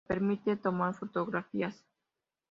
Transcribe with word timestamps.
Se 0.07 0.13
permite 0.15 0.55
tomar 0.57 0.95
fotografías. 0.95 1.85